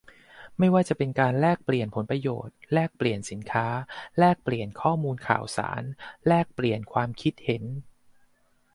[0.59, 3.67] ไม่ว่าจะเป็นการแลกเปลี่ยนผลประโยชน์ แลกเปลี่ยนสินค้า
[4.19, 5.83] แลกเปลี่ยนข้อมูลข่าวสาร
[6.27, 7.63] แลกเปลี่ยนความคิดเห็น